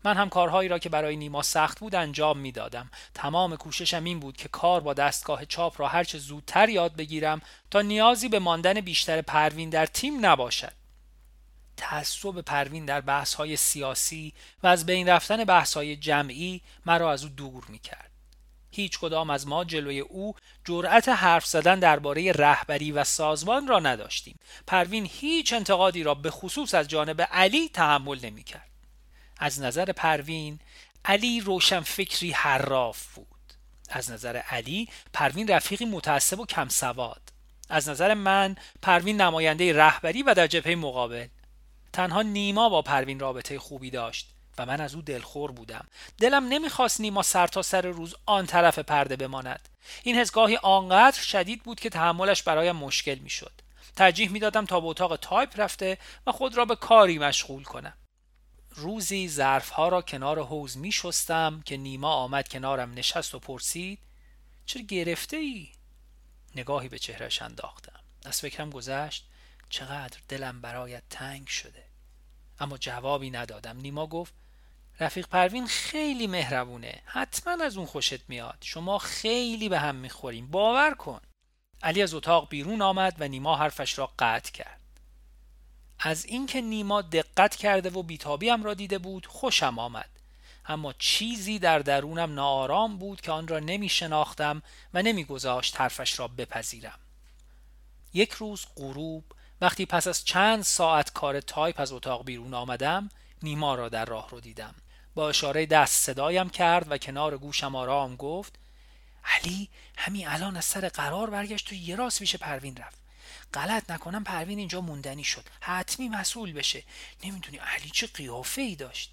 من 0.04 0.16
هم 0.16 0.28
کارهایی 0.28 0.68
را 0.68 0.78
که 0.78 0.88
برای 0.88 1.16
نیما 1.16 1.42
سخت 1.42 1.80
بود 1.80 1.94
انجام 1.94 2.38
می 2.38 2.52
دادم. 2.52 2.90
تمام 3.14 3.56
کوششم 3.56 4.04
این 4.04 4.20
بود 4.20 4.36
که 4.36 4.48
کار 4.48 4.80
با 4.80 4.94
دستگاه 4.94 5.44
چاپ 5.44 5.80
را 5.80 5.88
هرچه 5.88 6.18
زودتر 6.18 6.68
یاد 6.68 6.96
بگیرم 6.96 7.42
تا 7.70 7.82
نیازی 7.82 8.28
به 8.28 8.38
ماندن 8.38 8.80
بیشتر 8.80 9.22
پروین 9.22 9.70
در 9.70 9.86
تیم 9.86 10.26
نباشد. 10.26 10.72
تعصب 11.76 12.40
پروین 12.40 12.84
در 12.84 13.00
بحث 13.00 13.34
های 13.34 13.56
سیاسی 13.56 14.32
و 14.62 14.66
از 14.66 14.86
بین 14.86 15.08
رفتن 15.08 15.44
بحث 15.44 15.74
های 15.74 15.96
جمعی 15.96 16.60
مرا 16.86 17.12
از 17.12 17.22
او 17.24 17.28
دور 17.28 17.64
می 17.68 17.78
کرد. 17.78 18.10
هیچ 18.70 18.98
کدام 18.98 19.30
از 19.30 19.46
ما 19.46 19.64
جلوی 19.64 20.00
او 20.00 20.34
جرأت 20.64 21.08
حرف 21.08 21.46
زدن 21.46 21.78
درباره 21.78 22.32
رهبری 22.32 22.92
و 22.92 23.04
سازمان 23.04 23.66
را 23.66 23.80
نداشتیم. 23.80 24.38
پروین 24.66 25.08
هیچ 25.12 25.52
انتقادی 25.52 26.02
را 26.02 26.14
به 26.14 26.30
خصوص 26.30 26.74
از 26.74 26.88
جانب 26.88 27.22
علی 27.22 27.68
تحمل 27.68 28.18
نمی 28.22 28.42
کرد. 28.42 28.70
از 29.38 29.60
نظر 29.60 29.92
پروین 29.92 30.58
علی 31.04 31.40
روشن 31.40 31.80
فکری 31.80 32.30
حراف 32.30 33.14
بود. 33.14 33.26
از 33.88 34.10
نظر 34.10 34.36
علی 34.36 34.88
پروین 35.12 35.48
رفیقی 35.48 35.84
متعصب 35.84 36.40
و 36.40 36.46
کم 36.46 36.68
سواد. 36.68 37.32
از 37.68 37.88
نظر 37.88 38.14
من 38.14 38.56
پروین 38.82 39.20
نماینده 39.20 39.72
رهبری 39.72 40.22
و 40.22 40.34
در 40.34 40.46
جبهه 40.46 40.74
مقابل 40.74 41.26
تنها 41.94 42.22
نیما 42.22 42.68
با 42.68 42.82
پروین 42.82 43.20
رابطه 43.20 43.58
خوبی 43.58 43.90
داشت 43.90 44.30
و 44.58 44.66
من 44.66 44.80
از 44.80 44.94
او 44.94 45.02
دلخور 45.02 45.52
بودم. 45.52 45.86
دلم 46.18 46.48
نمی‌خواست 46.48 47.00
نیما 47.00 47.22
سر 47.22 47.46
تا 47.46 47.62
سر 47.62 47.86
روز 47.86 48.14
آن 48.26 48.46
طرف 48.46 48.78
پرده 48.78 49.16
بماند. 49.16 49.68
این 50.02 50.16
حس 50.16 50.32
گاهی 50.32 50.56
آنقدر 50.56 51.20
شدید 51.20 51.62
بود 51.62 51.80
که 51.80 51.90
تحملش 51.90 52.42
برایم 52.42 52.76
مشکل 52.76 53.14
می‌شد. 53.14 53.52
ترجیح 53.96 54.30
می‌دادم 54.30 54.66
تا 54.66 54.80
به 54.80 54.86
اتاق 54.86 55.16
تایپ 55.16 55.60
رفته 55.60 55.98
و 56.26 56.32
خود 56.32 56.56
را 56.56 56.64
به 56.64 56.76
کاری 56.76 57.18
مشغول 57.18 57.64
کنم. 57.64 57.94
روزی 58.70 59.28
ظرفها 59.28 59.88
را 59.88 60.02
کنار 60.02 60.42
حوز 60.42 60.76
می 60.76 60.92
شستم 60.92 61.62
که 61.66 61.76
نیما 61.76 62.14
آمد 62.14 62.48
کنارم 62.48 62.94
نشست 62.94 63.34
و 63.34 63.38
پرسید 63.38 63.98
چرا 64.66 64.82
گرفته 64.82 65.36
ای؟ 65.36 65.68
نگاهی 66.54 66.88
به 66.88 66.98
چهرش 66.98 67.42
انداختم. 67.42 68.00
از 68.24 68.40
فکرم 68.40 68.70
گذشت 68.70 69.24
چقدر 69.68 70.18
دلم 70.28 70.60
برایت 70.60 71.02
تنگ 71.10 71.46
شده. 71.46 71.83
اما 72.58 72.78
جوابی 72.78 73.30
ندادم. 73.30 73.76
نیما 73.76 74.06
گفت 74.06 74.34
رفیق 75.00 75.26
پروین 75.26 75.66
خیلی 75.66 76.26
مهربونه. 76.26 77.02
حتما 77.04 77.64
از 77.64 77.76
اون 77.76 77.86
خوشت 77.86 78.28
میاد. 78.28 78.58
شما 78.60 78.98
خیلی 78.98 79.68
به 79.68 79.78
هم 79.78 79.94
می‌خوریم. 79.94 80.50
باور 80.50 80.94
کن. 80.94 81.20
علی 81.82 82.02
از 82.02 82.14
اتاق 82.14 82.48
بیرون 82.48 82.82
آمد 82.82 83.16
و 83.18 83.28
نیما 83.28 83.56
حرفش 83.56 83.98
را 83.98 84.10
قطع 84.18 84.52
کرد. 84.52 84.80
از 85.98 86.24
اینکه 86.24 86.60
نیما 86.60 87.02
دقت 87.02 87.56
کرده 87.56 87.90
و 87.90 88.02
بیتابیم 88.02 88.62
را 88.62 88.74
دیده 88.74 88.98
بود 88.98 89.26
خوشم 89.26 89.78
آمد. 89.78 90.10
اما 90.66 90.92
چیزی 90.92 91.58
در 91.58 91.78
درونم 91.78 92.34
ناآرام 92.34 92.98
بود 92.98 93.20
که 93.20 93.32
آن 93.32 93.48
را 93.48 93.58
نمی 93.58 93.88
شناختم 93.88 94.62
و 94.94 95.02
نمی 95.02 95.24
گذاشت 95.24 95.80
حرفش 95.80 96.18
را 96.18 96.28
بپذیرم. 96.28 96.98
یک 98.14 98.32
روز 98.32 98.66
غروب 98.76 99.24
وقتی 99.64 99.86
پس 99.86 100.06
از 100.06 100.24
چند 100.24 100.62
ساعت 100.62 101.12
کار 101.12 101.40
تایپ 101.40 101.80
از 101.80 101.92
اتاق 101.92 102.24
بیرون 102.24 102.54
آمدم 102.54 103.10
نیما 103.42 103.74
را 103.74 103.88
در 103.88 104.04
راه 104.04 104.30
رو 104.30 104.40
دیدم. 104.40 104.74
با 105.14 105.28
اشاره 105.28 105.66
دست 105.66 106.00
صدایم 106.00 106.50
کرد 106.50 106.90
و 106.90 106.98
کنار 106.98 107.38
گوشم 107.38 107.76
آرام 107.76 108.16
گفت 108.16 108.54
علی 109.24 109.68
همین 109.96 110.28
الان 110.28 110.56
از 110.56 110.64
سر 110.64 110.88
قرار 110.88 111.30
برگشت 111.30 111.72
و 111.72 111.74
یه 111.74 111.96
راست 111.96 112.18
پیش 112.18 112.36
پروین 112.36 112.76
رفت. 112.76 112.98
غلط 113.54 113.90
نکنم 113.90 114.24
پروین 114.24 114.58
اینجا 114.58 114.80
موندنی 114.80 115.24
شد. 115.24 115.44
حتمی 115.60 116.08
مسئول 116.08 116.52
بشه. 116.52 116.82
نمی‌دونی 117.24 117.56
علی 117.56 117.90
چه 117.90 118.06
قیافه 118.06 118.62
ای 118.62 118.76
داشت. 118.76 119.12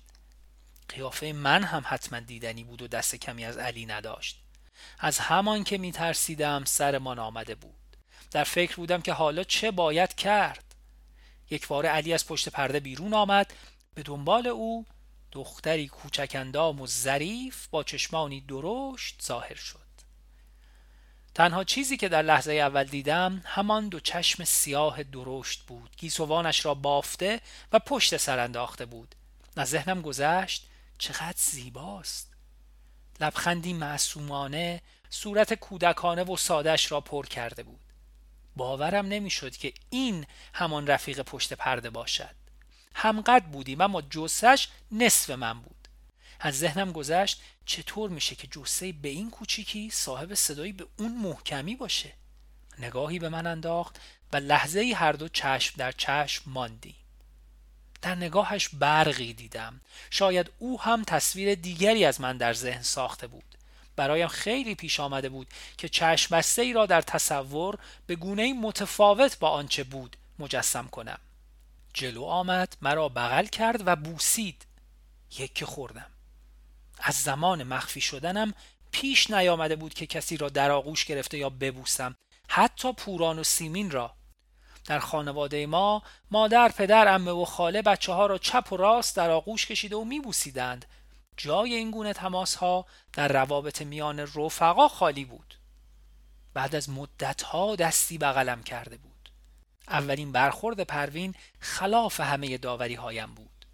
قیافه 0.89 1.33
من 1.33 1.63
هم 1.63 1.83
حتما 1.85 2.19
دیدنی 2.19 2.63
بود 2.63 2.81
و 2.81 2.87
دست 2.87 3.15
کمی 3.15 3.45
از 3.45 3.57
علی 3.57 3.85
نداشت. 3.85 4.41
از 4.99 5.19
همان 5.19 5.63
که 5.63 5.77
میترسیدم 5.77 6.63
سرمان 6.65 7.19
آمده 7.19 7.55
بود. 7.55 7.80
در 8.31 8.43
فکر 8.43 8.75
بودم 8.75 9.01
که 9.01 9.13
حالا 9.13 9.43
چه 9.43 9.71
باید 9.71 10.15
کرد. 10.15 10.75
یک 11.49 11.67
بار 11.67 11.85
علی 11.85 12.13
از 12.13 12.27
پشت 12.27 12.49
پرده 12.49 12.79
بیرون 12.79 13.13
آمد 13.13 13.53
به 13.93 14.03
دنبال 14.03 14.47
او 14.47 14.85
دختری 15.31 15.87
کوچک 15.87 16.31
اندام 16.35 16.81
و 16.81 16.87
ظریف 16.87 17.67
با 17.67 17.83
چشمانی 17.83 18.41
درشت 18.41 19.21
ظاهر 19.23 19.55
شد. 19.55 19.79
تنها 21.35 21.63
چیزی 21.63 21.97
که 21.97 22.09
در 22.09 22.21
لحظه 22.21 22.53
اول 22.53 22.83
دیدم 22.83 23.41
همان 23.45 23.89
دو 23.89 23.99
چشم 23.99 24.43
سیاه 24.43 25.03
درشت 25.03 25.61
بود. 25.61 25.95
گیسوانش 25.97 26.65
را 26.65 26.73
بافته 26.73 27.41
و 27.71 27.79
پشت 27.79 28.17
سر 28.17 28.39
انداخته 28.39 28.85
بود. 28.85 29.15
از 29.55 29.69
ذهنم 29.69 30.01
گذشت 30.01 30.67
چقدر 30.97 31.37
زیباست. 31.37 32.31
لبخندی 33.19 33.73
معصومانه 33.73 34.81
صورت 35.09 35.53
کودکانه 35.53 36.23
و 36.23 36.37
سادش 36.37 36.91
را 36.91 37.01
پر 37.01 37.25
کرده 37.25 37.63
بود. 37.63 37.90
باورم 38.55 39.05
نمی‌شد 39.05 39.55
که 39.55 39.73
این 39.89 40.25
همان 40.53 40.87
رفیق 40.87 41.21
پشت 41.21 41.53
پرده 41.53 41.89
باشد. 41.89 42.35
همقدر 42.95 43.45
بودیم 43.45 43.81
اما 43.81 44.01
جسش 44.01 44.67
نصف 44.91 45.29
من 45.29 45.59
بود. 45.61 45.87
از 46.39 46.59
ذهنم 46.59 46.91
گذشت 46.91 47.41
چطور 47.65 48.09
میشه 48.09 48.35
که 48.35 48.47
جسه 48.47 48.91
به 48.91 49.09
این 49.09 49.29
کوچیکی 49.29 49.89
صاحب 49.89 50.33
صدایی 50.33 50.71
به 50.71 50.85
اون 50.97 51.17
محکمی 51.17 51.75
باشه؟ 51.75 52.13
نگاهی 52.79 53.19
به 53.19 53.29
من 53.29 53.47
انداخت 53.47 53.99
و 54.33 54.37
لحظه 54.37 54.79
ای 54.79 54.93
هر 54.93 55.11
دو 55.11 55.27
چشم 55.27 55.73
در 55.77 55.91
چشم 55.91 56.51
ماندیم. 56.51 56.95
در 58.01 58.15
نگاهش 58.15 58.69
برقی 58.69 59.33
دیدم. 59.33 59.81
شاید 60.09 60.51
او 60.59 60.81
هم 60.81 61.03
تصویر 61.03 61.55
دیگری 61.55 62.05
از 62.05 62.21
من 62.21 62.37
در 62.37 62.53
ذهن 62.53 62.81
ساخته 62.81 63.27
بود. 63.27 63.50
برایم 63.95 64.27
خیلی 64.27 64.75
پیش 64.75 64.99
آمده 64.99 65.29
بود 65.29 65.47
که 65.77 65.89
چشم 65.89 66.41
ای 66.57 66.73
را 66.73 66.85
در 66.85 67.01
تصور 67.01 67.77
به 68.07 68.15
گونه 68.15 68.53
متفاوت 68.53 69.39
با 69.39 69.49
آنچه 69.49 69.83
بود 69.83 70.17
مجسم 70.39 70.87
کنم. 70.87 71.19
جلو 71.93 72.23
آمد 72.23 72.77
مرا 72.81 73.09
بغل 73.09 73.45
کرد 73.45 73.87
و 73.87 73.95
بوسید. 73.95 74.65
یک 75.39 75.63
خوردم. 75.63 76.11
از 76.99 77.15
زمان 77.15 77.63
مخفی 77.63 78.01
شدنم 78.01 78.53
پیش 78.91 79.31
نیامده 79.31 79.75
بود 79.75 79.93
که 79.93 80.05
کسی 80.05 80.37
را 80.37 80.49
در 80.49 80.71
آغوش 80.71 81.05
گرفته 81.05 81.37
یا 81.37 81.49
ببوسم 81.49 82.15
حتی 82.47 82.93
پوران 82.93 83.39
و 83.39 83.43
سیمین 83.43 83.91
را. 83.91 84.13
در 84.85 84.99
خانواده 84.99 85.65
ما 85.65 86.03
مادر 86.31 86.69
پدر 86.69 87.07
امه 87.07 87.31
و 87.31 87.45
خاله 87.45 87.81
بچه 87.81 88.13
ها 88.13 88.25
را 88.25 88.37
چپ 88.37 88.73
و 88.73 88.77
راست 88.77 89.15
در 89.15 89.29
آغوش 89.29 89.65
کشیده 89.65 89.95
و 89.95 90.03
میبوسیدند. 90.03 90.85
جای 91.37 91.73
این 91.73 91.91
گونه 91.91 92.13
تماس 92.13 92.55
ها 92.55 92.85
در 93.13 93.27
روابط 93.27 93.81
میان 93.81 94.19
رفقا 94.19 94.87
خالی 94.87 95.25
بود. 95.25 95.55
بعد 96.53 96.75
از 96.75 96.89
مدت 96.89 97.41
ها 97.41 97.75
دستی 97.75 98.17
بغلم 98.17 98.63
کرده 98.63 98.97
بود. 98.97 99.29
اولین 99.87 100.31
برخورد 100.31 100.83
پروین 100.83 101.35
خلاف 101.59 102.19
همه 102.19 102.57
داوری 102.57 102.95
هایم 102.95 103.35
بود. 103.35 103.65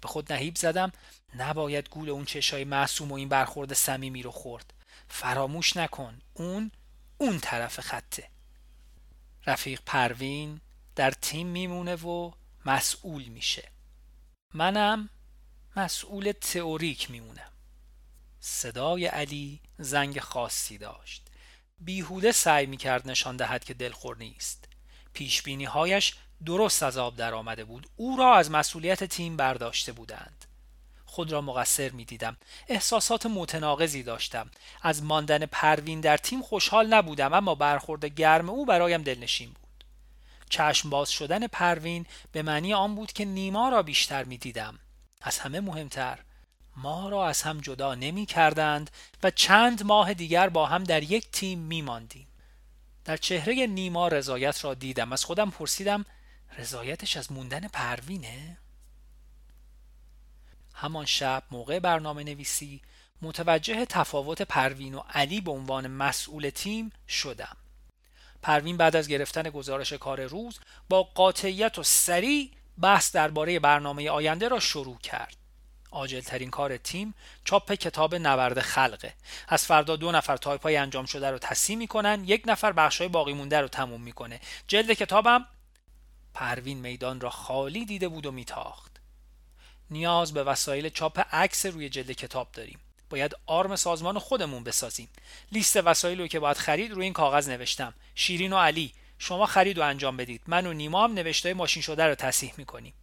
به 0.00 0.08
خود 0.08 0.32
نهیب 0.32 0.56
زدم 0.56 0.92
نباید 1.34 1.88
گول 1.88 2.10
اون 2.10 2.24
چشای 2.24 2.64
معصوم 2.64 3.12
و 3.12 3.14
این 3.14 3.28
برخورد 3.28 3.72
صمیمی 3.72 4.22
رو 4.22 4.30
خورد. 4.30 4.74
فراموش 5.08 5.76
نکن 5.76 6.20
اون 6.34 6.70
اون 7.18 7.38
طرف 7.40 7.80
خطه. 7.80 8.28
رفیق 9.46 9.80
پروین 9.86 10.60
در 10.96 11.10
تیم 11.10 11.46
میمونه 11.46 11.94
و 11.94 12.30
مسئول 12.66 13.24
میشه. 13.24 13.68
منم 14.54 15.08
مسئول 15.76 16.32
تئوریک 16.32 17.10
میمونم 17.10 17.52
صدای 18.40 19.06
علی 19.06 19.60
زنگ 19.78 20.20
خاصی 20.20 20.78
داشت. 20.78 21.22
بیهوده 21.78 22.32
سعی 22.32 22.66
می‌کرد 22.66 23.08
نشان 23.08 23.36
دهد 23.36 23.64
که 23.64 23.74
دلخور 23.74 24.16
نیست. 24.16 24.68
پیش 25.12 25.42
هایش 25.48 26.14
درست 26.46 26.82
از 26.82 26.98
آب 26.98 27.16
در 27.16 27.34
آمده 27.34 27.64
بود. 27.64 27.86
او 27.96 28.16
را 28.16 28.34
از 28.34 28.50
مسئولیت 28.50 29.04
تیم 29.04 29.36
برداشته 29.36 29.92
بودند. 29.92 30.44
خود 31.04 31.32
را 31.32 31.40
مقصر 31.40 31.90
می 31.90 32.04
دیدم 32.04 32.36
احساسات 32.68 33.26
متناقضی 33.26 34.02
داشتم. 34.02 34.50
از 34.82 35.02
ماندن 35.02 35.46
پروین 35.46 36.00
در 36.00 36.16
تیم 36.16 36.42
خوشحال 36.42 36.86
نبودم 36.86 37.32
اما 37.32 37.54
برخورد 37.54 38.04
گرم 38.04 38.50
او 38.50 38.66
برایم 38.66 39.02
دلنشین 39.02 39.48
بود. 39.48 39.84
چشم 40.50 40.90
باز 40.90 41.10
شدن 41.10 41.46
پروین 41.46 42.06
به 42.32 42.42
معنی 42.42 42.74
آن 42.74 42.94
بود 42.94 43.12
که 43.12 43.24
نیما 43.24 43.68
را 43.68 43.82
بیشتر 43.82 44.24
می 44.24 44.38
دیدم 44.38 44.78
از 45.24 45.38
همه 45.38 45.60
مهمتر 45.60 46.18
ما 46.76 47.08
را 47.08 47.28
از 47.28 47.42
هم 47.42 47.60
جدا 47.60 47.94
نمی 47.94 48.26
کردند 48.26 48.90
و 49.22 49.30
چند 49.30 49.82
ماه 49.82 50.14
دیگر 50.14 50.48
با 50.48 50.66
هم 50.66 50.84
در 50.84 51.02
یک 51.02 51.30
تیم 51.30 51.58
می 51.58 51.82
ماندیم. 51.82 52.26
در 53.04 53.16
چهره 53.16 53.66
نیما 53.66 54.08
رضایت 54.08 54.64
را 54.64 54.74
دیدم 54.74 55.12
از 55.12 55.24
خودم 55.24 55.50
پرسیدم 55.50 56.04
رضایتش 56.58 57.16
از 57.16 57.32
موندن 57.32 57.68
پروینه؟ 57.68 58.58
همان 60.74 61.06
شب 61.06 61.42
موقع 61.50 61.78
برنامه 61.78 62.24
نویسی 62.24 62.80
متوجه 63.22 63.84
تفاوت 63.84 64.42
پروین 64.42 64.94
و 64.94 65.02
علی 65.10 65.40
به 65.40 65.50
عنوان 65.50 65.86
مسئول 65.86 66.50
تیم 66.50 66.92
شدم. 67.08 67.56
پروین 68.42 68.76
بعد 68.76 68.96
از 68.96 69.08
گرفتن 69.08 69.42
گزارش 69.42 69.92
کار 69.92 70.26
روز 70.26 70.58
با 70.88 71.02
قاطعیت 71.02 71.78
و 71.78 71.82
سریع 71.82 72.50
بحث 72.80 73.12
درباره 73.12 73.58
برنامه 73.58 74.10
آینده 74.10 74.48
را 74.48 74.60
شروع 74.60 74.98
کرد. 74.98 75.36
آجل 75.90 76.20
ترین 76.20 76.50
کار 76.50 76.76
تیم 76.76 77.14
چاپ 77.44 77.72
کتاب 77.72 78.14
نورد 78.14 78.60
خلقه. 78.60 79.14
از 79.48 79.66
فردا 79.66 79.96
دو 79.96 80.12
نفر 80.12 80.36
تایپای 80.36 80.76
انجام 80.76 81.06
شده 81.06 81.30
رو 81.30 81.38
تصحیح 81.38 81.78
می‌کنن 81.78 82.24
یک 82.26 82.42
نفر 82.46 82.72
بخشای 82.72 83.08
باقی 83.08 83.32
مونده 83.32 83.60
رو 83.60 83.68
تموم 83.68 84.00
می‌کنه. 84.00 84.40
جلد 84.68 84.92
کتابم 84.92 85.46
پروین 86.34 86.78
میدان 86.78 87.20
را 87.20 87.30
خالی 87.30 87.84
دیده 87.84 88.08
بود 88.08 88.26
و 88.26 88.32
میتاخت. 88.32 89.00
نیاز 89.90 90.34
به 90.34 90.44
وسایل 90.44 90.88
چاپ 90.88 91.34
عکس 91.34 91.66
روی 91.66 91.88
جلد 91.88 92.10
کتاب 92.10 92.48
داریم. 92.52 92.78
باید 93.10 93.36
آرم 93.46 93.76
سازمان 93.76 94.18
خودمون 94.18 94.64
بسازیم. 94.64 95.08
لیست 95.52 95.76
وسایل 95.76 96.20
رو 96.20 96.26
که 96.26 96.40
باید 96.40 96.56
خرید 96.56 96.92
روی 96.92 97.04
این 97.04 97.12
کاغذ 97.12 97.48
نوشتم. 97.48 97.94
شیرین 98.14 98.52
و 98.52 98.58
علی 98.58 98.92
شما 99.24 99.46
خرید 99.46 99.78
و 99.78 99.82
انجام 99.82 100.16
بدید. 100.16 100.42
من 100.46 100.66
و 100.66 100.72
نیما 100.72 101.04
هم 101.04 101.12
نوشته 101.12 101.54
ماشین 101.54 101.82
شده 101.82 102.04
رو 102.04 102.14
تصحیح 102.14 102.52
می‌کنیم. 102.56 102.94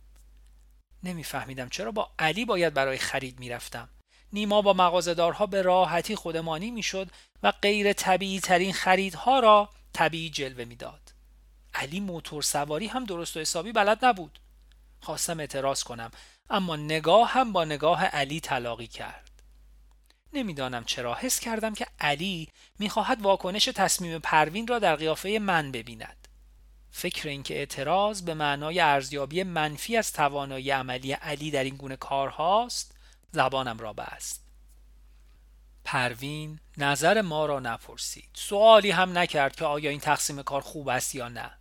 نمیفهمیدم 1.03 1.69
چرا 1.69 1.91
با 1.91 2.11
علی 2.19 2.45
باید 2.45 2.73
برای 2.73 2.97
خرید 2.97 3.39
می‌رفتم. 3.39 3.89
نیما 4.33 4.61
با 4.61 4.73
مغازدارها 4.73 5.45
به 5.45 5.61
راحتی 5.61 6.15
خودمانی 6.15 6.71
می‌شد 6.71 7.09
و 7.43 7.51
غیر 7.51 7.93
طبیعی 7.93 8.39
ترین 8.39 8.73
خریدها 8.73 9.39
را 9.39 9.69
طبیعی 9.93 10.29
جلوه 10.29 10.65
می‌داد. 10.65 11.01
علی 11.73 11.99
موتور 11.99 12.41
سواری 12.41 12.87
هم 12.87 13.05
درست 13.05 13.37
و 13.37 13.39
حسابی 13.39 13.71
بلد 13.71 14.05
نبود. 14.05 14.39
خواستم 15.01 15.39
اعتراض 15.39 15.83
کنم 15.83 16.11
اما 16.49 16.75
نگاه 16.75 17.29
هم 17.29 17.53
با 17.53 17.65
نگاه 17.65 18.05
علی 18.05 18.39
تلاقی 18.39 18.87
کرد. 18.87 19.30
نمی‌دانم 20.33 20.83
چرا. 20.83 21.15
حس 21.15 21.39
کردم 21.39 21.73
که 21.73 21.88
علی 22.00 22.50
می‌خواهد 22.79 23.21
واکنش 23.21 23.65
تصمیم 23.65 24.19
پروین 24.19 24.67
را 24.67 24.79
در 24.79 24.95
قیافه 24.95 25.39
من 25.41 25.71
ببیند. 25.71 26.27
فکر 26.91 27.29
اینکه 27.29 27.53
اعتراض 27.53 28.21
به 28.21 28.33
معنای 28.33 28.79
ارزیابی 28.79 29.43
منفی 29.43 29.97
از 29.97 30.13
توانایی 30.13 30.71
عملی 30.71 31.11
علی 31.11 31.51
در 31.51 31.63
این 31.63 31.75
گونه 31.75 31.95
کارهاست 31.95 32.95
زبانم 33.31 33.77
را 33.77 33.93
بست. 33.93 34.43
پروین 35.85 36.59
نظر 36.77 37.21
ما 37.21 37.45
را 37.45 37.59
نپرسید. 37.59 38.29
سوالی 38.33 38.91
هم 38.91 39.17
نکرد 39.17 39.55
که 39.55 39.65
آیا 39.65 39.89
این 39.89 40.00
تقسیم 40.00 40.43
کار 40.43 40.61
خوب 40.61 40.89
است 40.89 41.15
یا 41.15 41.29
نه. 41.29 41.51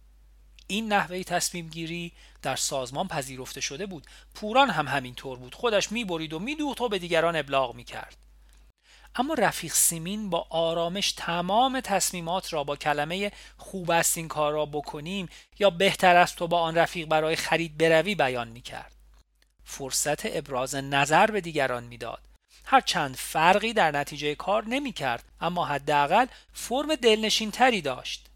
این 0.67 0.93
نحوه 0.93 1.23
تصمیم 1.23 1.69
گیری 1.69 2.13
در 2.43 2.57
سازمان 2.57 3.09
پذیرفته 3.09 3.61
شده 3.61 3.87
بود. 3.87 4.07
پوران 4.35 4.71
هم 4.71 4.89
همین 4.89 5.15
طور 5.15 5.39
بود. 5.39 5.55
خودش 5.55 5.93
می‌برید 5.93 6.33
و 6.33 6.39
میدوخت 6.39 6.81
و 6.81 6.89
به 6.89 6.99
دیگران 6.99 7.37
ابلاغ 7.37 7.75
می‌کرد. 7.75 8.17
اما 9.15 9.35
رفیق 9.35 9.73
سیمین 9.73 10.31
با 10.31 10.47
آرامش 10.51 11.13
تمام 11.13 11.81
تصمیمات 11.81 12.53
را 12.53 12.65
با 12.65 12.77
کلمه 12.77 13.33
خوب 13.57 13.91
است 13.91 14.17
این 14.19 14.29
کار 14.29 14.53
را 14.53 14.67
بکنیم 14.67 15.29
یا 15.59 15.71
بهتر 15.71 16.17
است 16.17 16.37
تو 16.37 16.47
با 16.47 16.61
آن 16.61 16.75
رفیق 16.75 17.09
برای 17.09 17.37
خرید 17.37 17.79
بروی 17.79 18.15
بیان 18.15 18.49
می 18.49 18.61
کرد. 18.61 18.93
فرصت 19.65 20.37
ابراز 20.37 20.75
نظر 20.75 21.27
به 21.27 21.41
دیگران 21.41 21.85
می‌داد. 21.85 22.23
هر 22.65 22.81
چند 22.81 23.17
فرقی 23.17 23.73
در 23.73 23.91
نتیجه 23.91 24.35
کار 24.35 24.65
نمی 24.65 24.93
کرد 24.93 25.25
اما 25.41 25.65
حداقل 25.65 26.27
فرم 26.53 26.95
دلنشین 26.95 27.51
تری 27.51 27.81
داشت. 27.81 28.27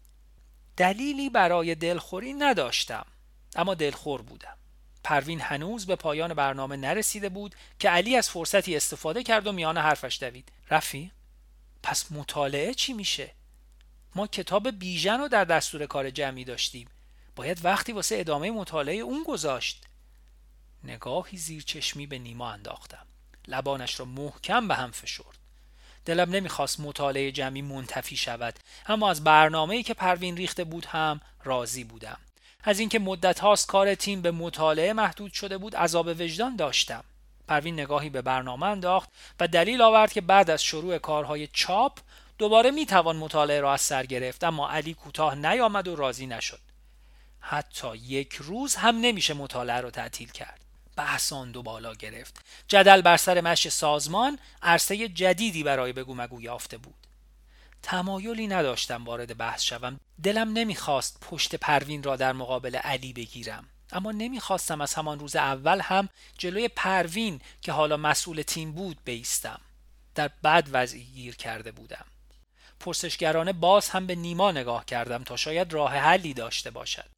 دلیلی 0.77 1.29
برای 1.29 1.75
دلخوری 1.75 2.33
نداشتم 2.33 3.05
اما 3.55 3.73
دلخور 3.73 4.21
بودم. 4.21 4.57
پروین 5.03 5.41
هنوز 5.41 5.85
به 5.85 5.95
پایان 5.95 6.33
برنامه 6.33 6.75
نرسیده 6.75 7.29
بود 7.29 7.55
که 7.79 7.89
علی 7.89 8.15
از 8.15 8.29
فرصتی 8.29 8.75
استفاده 8.75 9.23
کرد 9.23 9.47
و 9.47 9.51
میان 9.51 9.77
حرفش 9.77 10.19
دوید 10.19 10.51
رفی؟ 10.69 11.11
پس 11.83 12.11
مطالعه 12.11 12.73
چی 12.73 12.93
میشه؟ 12.93 13.31
ما 14.15 14.27
کتاب 14.27 14.71
بیژن 14.71 15.19
رو 15.19 15.27
در 15.27 15.45
دستور 15.45 15.85
کار 15.85 16.09
جمعی 16.09 16.43
داشتیم. 16.43 16.87
باید 17.35 17.65
وقتی 17.65 17.91
واسه 17.91 18.15
ادامه 18.19 18.51
مطالعه 18.51 18.95
اون 18.95 19.23
گذاشت. 19.23 19.83
نگاهی 20.83 21.37
زیر 21.37 21.63
چشمی 21.63 22.07
به 22.07 22.19
نیما 22.19 22.51
انداختم. 22.51 23.05
لبانش 23.47 23.99
را 23.99 24.05
محکم 24.05 24.67
به 24.67 24.75
هم 24.75 24.91
فشرد. 24.91 25.37
دلم 26.05 26.29
نمی‌خواست 26.29 26.79
مطالعه 26.79 27.31
جمعی 27.31 27.61
منتفی 27.61 28.17
شود 28.17 28.59
اما 28.85 29.09
از 29.09 29.23
برنامه‌ای 29.23 29.83
که 29.83 29.93
پروین 29.93 30.37
ریخته 30.37 30.63
بود 30.63 30.85
هم 30.85 31.21
راضی 31.43 31.83
بودم. 31.83 32.17
از 32.63 32.79
اینکه 32.79 32.99
مدت 32.99 33.39
هاست 33.39 33.67
کار 33.67 33.95
تیم 33.95 34.21
به 34.21 34.31
مطالعه 34.31 34.93
محدود 34.93 35.33
شده 35.33 35.57
بود 35.57 35.75
عذاب 35.75 36.07
وجدان 36.07 36.55
داشتم. 36.55 37.03
پروین 37.47 37.79
نگاهی 37.79 38.09
به 38.09 38.21
برنامه 38.21 38.65
انداخت 38.65 39.09
و 39.39 39.47
دلیل 39.47 39.81
آورد 39.81 40.13
که 40.13 40.21
بعد 40.21 40.49
از 40.49 40.63
شروع 40.63 40.97
کارهای 40.97 41.47
چاپ 41.47 41.99
دوباره 42.37 42.71
می‌توان 42.71 43.15
مطالعه 43.15 43.59
را 43.59 43.73
از 43.73 43.81
سر 43.81 44.05
گرفت 44.05 44.43
اما 44.43 44.69
علی 44.69 44.93
کوتاه 44.93 45.35
نیامد 45.35 45.87
و 45.87 45.95
راضی 45.95 46.27
نشد. 46.27 46.59
حتی 47.39 47.97
یک 47.97 48.33
روز 48.33 48.75
هم 48.75 48.95
نمیشه 48.95 49.33
مطالعه 49.33 49.81
را 49.81 49.91
تعطیل 49.91 50.31
کرد. 50.31 50.59
بحثان 50.95 51.51
دو 51.51 51.63
بالا 51.63 51.93
گرفت. 51.93 52.45
جدل 52.67 53.01
بر 53.01 53.17
سر 53.17 53.41
مش 53.41 53.69
سازمان 53.69 54.39
عرصه 54.61 55.07
جدیدی 55.07 55.63
برای 55.63 55.93
بگو 55.93 56.15
مگو 56.15 56.41
یافته 56.41 56.77
بود. 56.77 57.07
تمایلی 57.83 58.47
نداشتم 58.47 59.05
وارد 59.05 59.37
بحث 59.37 59.63
شوم. 59.63 59.99
دلم 60.23 60.53
نمی‌خواست 60.53 61.17
پشت 61.21 61.55
پروین 61.55 62.03
را 62.03 62.15
در 62.15 62.33
مقابل 62.33 62.75
علی 62.75 63.13
بگیرم. 63.13 63.65
اما 63.95 64.11
نمی‌خواستم 64.11 64.81
از 64.81 64.93
همان 64.93 65.19
روز 65.19 65.35
اول 65.35 65.81
هم 65.81 66.09
جلوی 66.37 66.67
پروین 66.67 67.41
که 67.61 67.71
حالا 67.71 67.97
مسئول 67.97 68.41
تیم 68.41 68.71
بود 68.71 68.97
بیستم. 69.05 69.61
در 70.15 70.27
بد 70.43 70.67
وضعی 70.71 71.03
گیر 71.03 71.35
کرده 71.35 71.71
بودم. 71.71 72.05
پرسشگرانه 72.79 73.53
باز 73.53 73.89
هم 73.89 74.07
به 74.07 74.15
نیما 74.15 74.51
نگاه 74.51 74.85
کردم 74.85 75.23
تا 75.23 75.35
شاید 75.35 75.73
راه 75.73 75.97
حلی 75.97 76.33
داشته 76.33 76.71
باشد. 76.71 77.09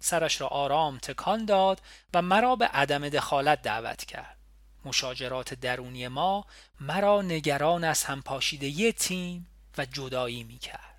سرش 0.00 0.40
را 0.40 0.46
آرام 0.46 0.98
تکان 0.98 1.44
داد 1.44 1.80
و 2.14 2.22
مرا 2.22 2.56
به 2.56 2.66
عدم 2.66 3.08
دخالت 3.08 3.62
دعوت 3.62 4.04
کرد. 4.04 4.36
مشاجرات 4.84 5.54
درونی 5.54 6.08
ما 6.08 6.46
مرا 6.80 7.22
نگران 7.22 7.84
از 7.84 8.04
هم 8.04 8.22
پاشیده 8.22 8.92
تیم 8.92 9.46
و 9.78 9.84
جدایی 9.84 10.44
می 10.44 10.58
کرد 10.58 10.89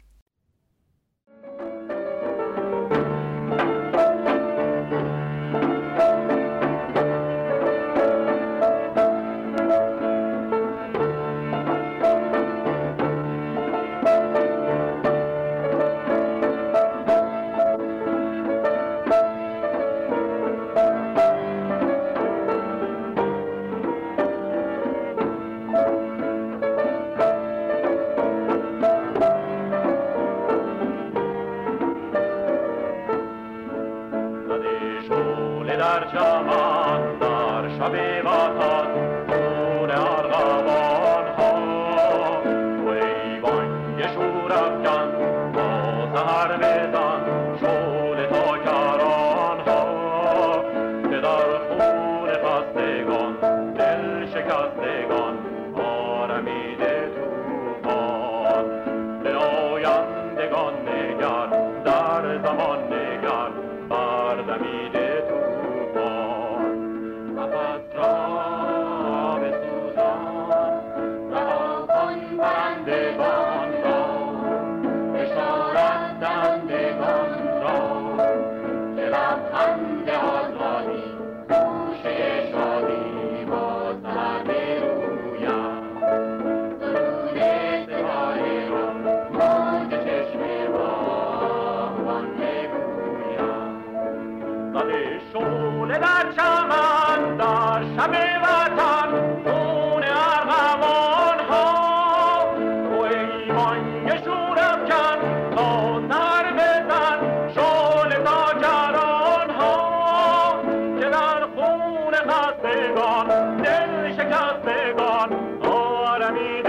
خون 111.55 112.13
خستگان 112.15 113.57
دل 113.57 114.13
شکستگان 114.13 115.29
آرمی 115.61 116.60